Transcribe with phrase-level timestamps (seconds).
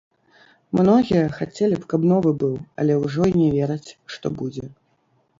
[0.77, 4.65] Многія, хацелі б, каб новы быў, але ўжо і не вераць, што будзе.